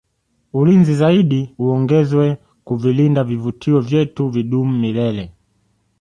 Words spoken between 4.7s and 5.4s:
milele